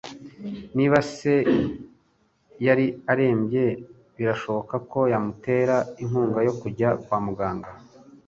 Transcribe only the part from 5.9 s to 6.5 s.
inkunga